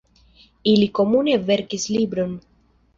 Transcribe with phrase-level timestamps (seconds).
[0.71, 2.39] Ili komune verkis libron.